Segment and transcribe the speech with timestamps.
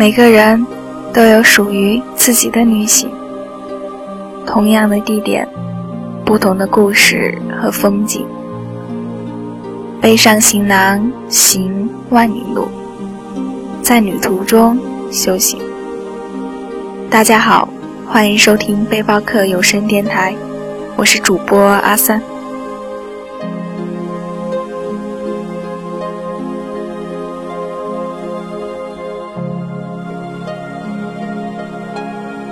[0.00, 0.66] 每个人
[1.12, 3.10] 都有属于自己的旅行，
[4.46, 5.46] 同样的地点，
[6.24, 8.26] 不同的故事和风景。
[10.00, 12.66] 背上行囊，行万里路，
[13.82, 14.78] 在旅途中
[15.10, 15.60] 修行。
[17.10, 17.68] 大家好，
[18.08, 20.34] 欢迎收听背包客有声电台，
[20.96, 22.22] 我是主播阿三。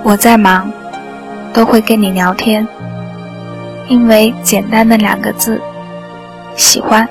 [0.09, 0.73] 我在忙，
[1.53, 2.67] 都会跟你聊天，
[3.89, 5.61] 因为简单的两个字，
[6.57, 7.07] 喜欢。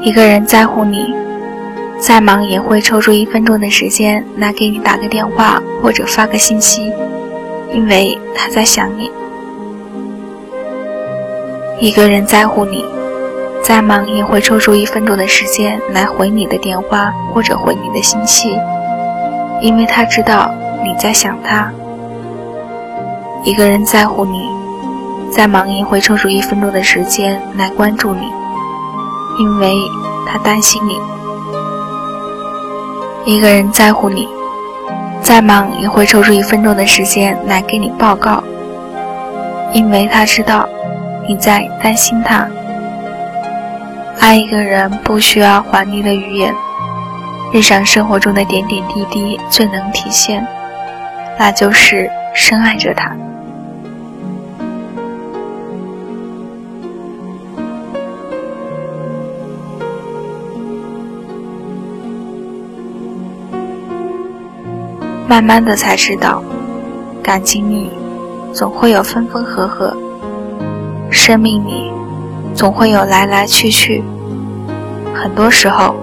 [0.00, 1.14] 一个人在乎你，
[2.00, 6.92] 再忙也会抽出一分钟的时间来给你打个电话或者发个信息，
[7.72, 9.08] 因为他在想你。
[11.78, 12.84] 一个人在乎你，
[13.62, 18.58] 再忙也会抽出一分钟的时间来回你的电话或者回你的信息。
[19.60, 20.50] 因为他知道
[20.82, 21.70] 你在想他，
[23.44, 24.48] 一个人在乎你，
[25.30, 28.22] 再忙也会抽出一分钟的时间来关注你，
[29.38, 29.74] 因为
[30.26, 30.98] 他担心你。
[33.26, 34.26] 一个人在乎你，
[35.20, 38.42] 再忙也会抽出一分钟的时间来给你报告，
[39.74, 40.66] 因为他知道
[41.28, 42.48] 你在担心他。
[44.18, 46.54] 爱一个人不需要华丽的语言。
[47.52, 50.46] 日常生活中的点点滴滴最能体现，
[51.36, 53.12] 那就是深爱着他。
[65.26, 66.44] 慢慢的才知道，
[67.20, 67.90] 感情里
[68.52, 69.96] 总会有分分合合，
[71.10, 71.90] 生命里
[72.54, 74.04] 总会有来来去去，
[75.12, 75.96] 很多时候。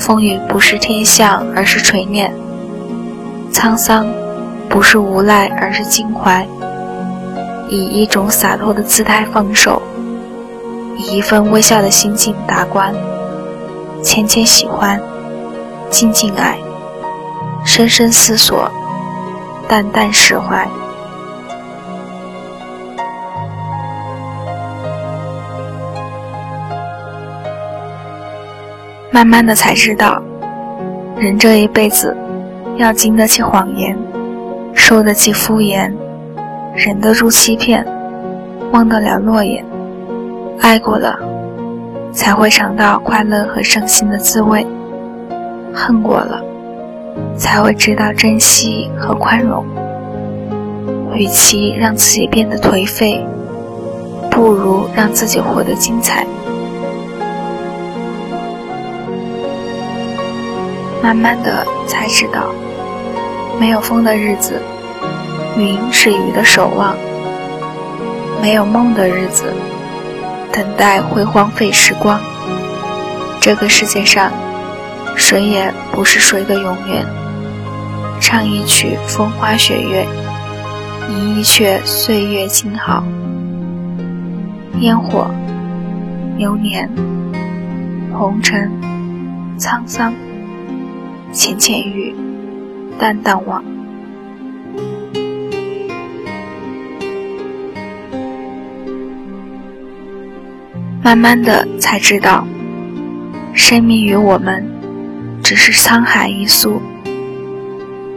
[0.00, 2.30] 风雨不是天象，而是锤炼；
[3.52, 4.06] 沧桑
[4.66, 6.46] 不是无奈，而是襟怀。
[7.68, 9.82] 以一种洒脱的姿态放手，
[10.96, 12.94] 以一份微笑的心境达观。
[14.02, 14.98] 浅浅喜欢，
[15.90, 16.56] 静静爱，
[17.62, 18.70] 深深思索，
[19.68, 20.66] 淡淡释怀。
[29.12, 30.22] 慢慢的才知道，
[31.16, 32.16] 人这一辈子，
[32.76, 33.98] 要经得起谎言，
[34.72, 35.92] 受得起敷衍，
[36.76, 37.84] 忍得住欺骗，
[38.70, 39.64] 忘得了诺言。
[40.60, 41.18] 爱过了，
[42.12, 44.64] 才会尝到快乐和伤心的滋味；
[45.74, 46.40] 恨过了，
[47.36, 49.64] 才会知道珍惜和宽容。
[51.14, 53.26] 与其让自己变得颓废，
[54.30, 56.24] 不如让自己活得精彩。
[61.02, 62.52] 慢慢的才知道，
[63.58, 64.60] 没有风的日子，
[65.56, 66.94] 云是雨的守望；
[68.42, 69.52] 没有梦的日子，
[70.52, 72.20] 等待会荒废时光。
[73.40, 74.30] 这个世界上，
[75.16, 77.06] 谁也不是谁的永远。
[78.20, 80.06] 唱一曲风花雪月，
[81.08, 83.02] 吟一阙岁月静好。
[84.80, 85.30] 烟火，
[86.36, 86.88] 流年，
[88.12, 88.70] 红尘，
[89.58, 90.12] 沧桑。
[91.32, 92.14] 浅浅遇，
[92.98, 93.62] 淡淡忘。
[101.02, 102.46] 慢慢的才知道，
[103.54, 104.64] 生命与我们
[105.42, 106.80] 只是沧海一粟，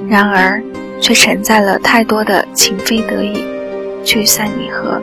[0.09, 0.61] 然而
[0.99, 3.43] 却承载了太多的情非得已、
[4.03, 5.01] 聚散离合、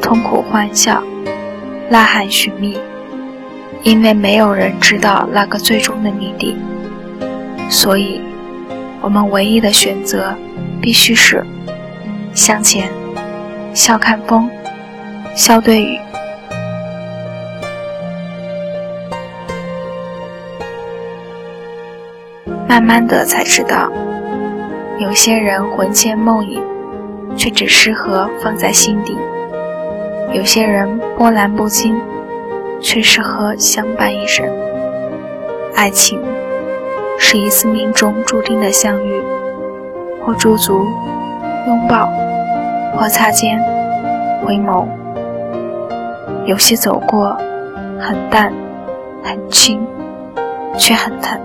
[0.00, 1.02] 痛苦欢笑、
[1.90, 2.78] 呐喊寻觅，
[3.82, 6.56] 因为没有人知道那个最终的谜底。
[7.72, 8.20] 所以，
[9.00, 10.34] 我们唯一的选择
[10.80, 11.42] 必须是
[12.34, 12.92] 向前，
[13.72, 14.48] 笑看风，
[15.34, 15.98] 笑对雨。
[22.68, 23.90] 慢慢的才知道，
[24.98, 26.62] 有些人魂牵梦萦，
[27.34, 29.16] 却只适合放在心底；
[30.34, 31.98] 有些人波澜不惊，
[32.82, 34.46] 却适合相伴一生。
[35.74, 36.20] 爱情。
[37.24, 39.22] 是一次命中注定的相遇，
[40.22, 40.86] 或驻足
[41.66, 42.10] 拥抱，
[42.94, 43.58] 或擦肩
[44.44, 44.84] 回眸。
[46.44, 47.34] 有些走过，
[47.98, 48.52] 很淡
[49.22, 49.80] 很轻，
[50.76, 51.40] 却很疼。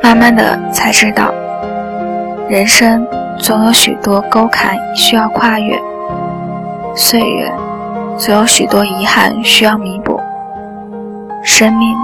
[0.00, 1.34] 慢慢的才知道，
[2.48, 3.06] 人生
[3.36, 5.78] 总有许多沟坎需要跨越，
[6.94, 7.52] 岁月。
[8.18, 10.20] 总有许多遗憾需要弥补。
[11.44, 11.96] 生命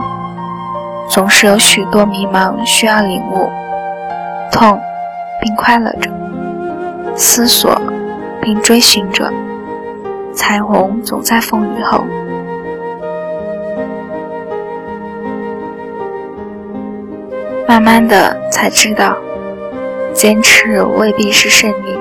[1.08, 3.50] 总是有许多迷茫需要领悟，
[4.52, 4.81] 痛
[5.43, 6.08] 并快乐着，
[7.16, 7.76] 思索
[8.40, 9.28] 并追寻着，
[10.32, 12.05] 彩虹总在风雨后。
[17.66, 19.16] 慢慢的才知道，
[20.12, 21.99] 坚持未必是胜利，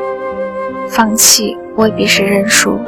[0.87, 2.79] 放弃未必是认输。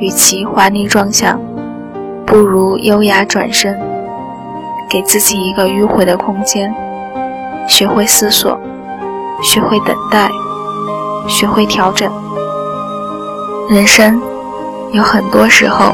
[0.00, 1.40] 与其华丽撞相，
[2.24, 3.76] 不如优雅转身，
[4.88, 6.72] 给自己一个迂回的空间，
[7.66, 8.58] 学会思索，
[9.42, 10.30] 学会等待，
[11.26, 12.08] 学会调整。
[13.68, 14.22] 人生
[14.92, 15.92] 有很多时候，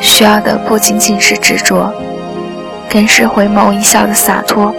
[0.00, 1.92] 需要的不仅仅是执着，
[2.90, 4.74] 更是回眸一笑的洒脱。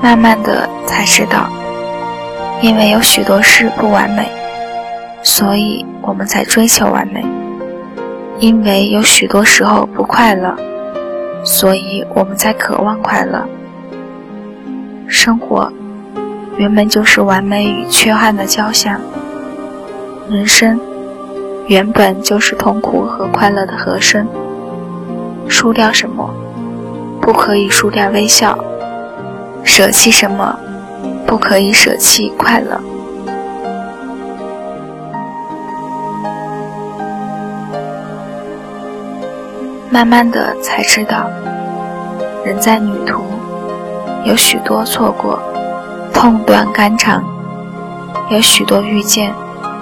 [0.00, 1.46] 慢慢的才知道，
[2.60, 4.28] 因为有许多事不完美，
[5.22, 7.22] 所以我们才追求完美；
[8.40, 10.56] 因为有许多时候不快乐，
[11.44, 13.46] 所以我们才渴望快乐。
[15.06, 15.72] 生活
[16.56, 19.00] 原本就是完美与缺憾的交响，
[20.28, 20.80] 人生
[21.68, 24.26] 原本就是痛苦和快乐的和声。
[25.46, 26.28] 输掉什么，
[27.20, 28.58] 不可以输掉微笑。
[29.64, 30.58] 舍弃什么，
[31.28, 32.80] 不可以舍弃快乐。
[39.90, 41.28] 慢慢的才知道，
[42.46, 43.22] 人在旅途，
[44.24, 45.38] 有许多错过，
[46.14, 47.20] 痛断肝肠；
[48.30, 49.34] 有许多遇见，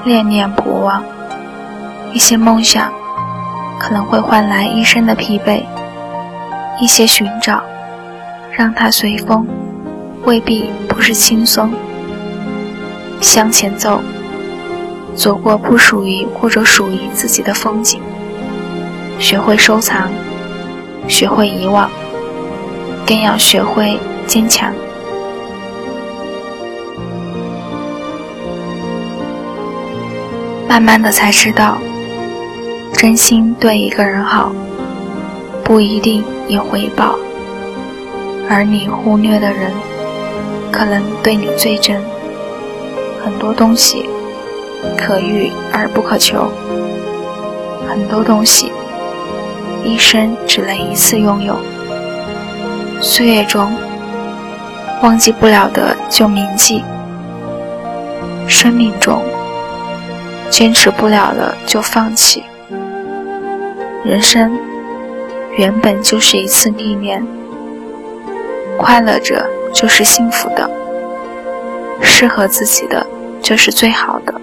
[0.05, 1.01] 恋念不忘。
[2.13, 2.91] 一些梦想，
[3.79, 5.63] 可能会换来一生的疲惫；
[6.81, 7.63] 一些寻找，
[8.51, 9.47] 让它随风。
[10.27, 11.73] 未必不是轻松。
[13.21, 14.01] 向前走，
[15.15, 18.01] 走过不属于或者属于自己的风景，
[19.21, 20.11] 学会收藏，
[21.07, 21.89] 学会遗忘，
[23.07, 24.73] 更要学会坚强。
[30.69, 31.79] 慢慢的才知道，
[32.93, 34.53] 真心对一个人好，
[35.63, 37.17] 不一定有回报，
[38.51, 39.71] 而你忽略的人。
[40.73, 42.01] 可能对你最真，
[43.25, 44.09] 很多东西
[44.97, 46.51] 可遇而不可求，
[47.89, 48.71] 很多东西
[49.85, 51.57] 一生只能一次拥有。
[53.01, 53.75] 岁月中
[55.03, 56.83] 忘记不了的就铭记，
[58.47, 59.23] 生命中
[60.51, 62.43] 坚持不了的就放弃。
[64.05, 64.59] 人生
[65.57, 67.27] 原本就是一次历练，
[68.79, 69.56] 快乐着。
[69.73, 70.71] 就是幸福的，
[72.01, 73.07] 适合自己的
[73.43, 74.35] 就是最好的。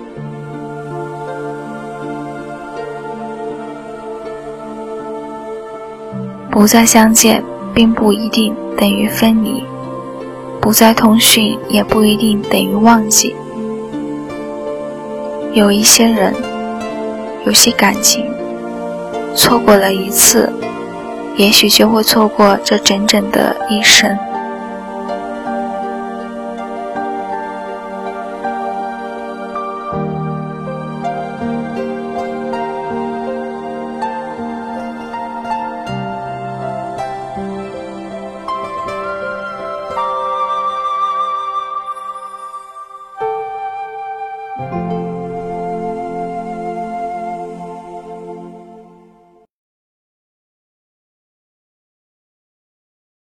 [6.50, 7.44] 不再相见，
[7.74, 9.64] 并不一定等于分离；
[10.62, 13.36] 不再通讯，也不一定等于忘记。
[15.54, 16.34] 有一些人，
[17.46, 18.32] 有些感情，
[19.36, 20.48] 错过了一次，
[21.38, 24.16] 也许就会错过这整整的一生。